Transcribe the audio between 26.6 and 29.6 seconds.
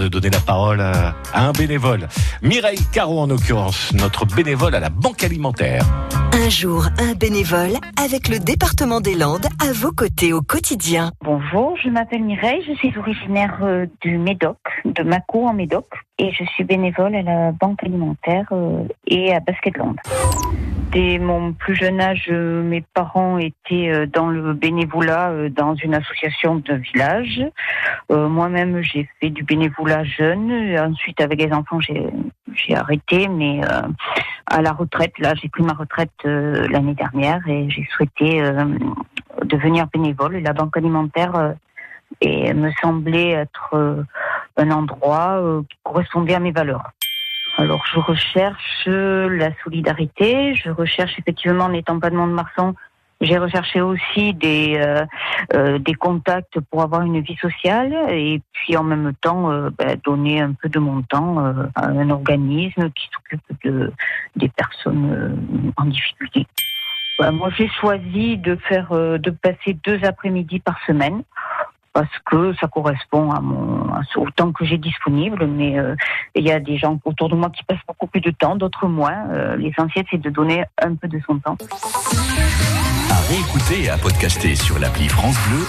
village. Moi-même, j'ai fait du